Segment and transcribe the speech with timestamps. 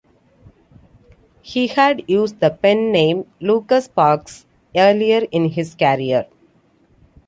[1.43, 6.25] He had used the pen-name Lucas Parkes earlier in his career.